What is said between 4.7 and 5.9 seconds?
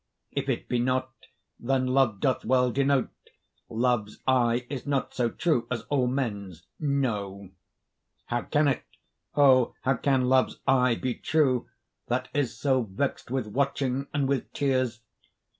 not so true as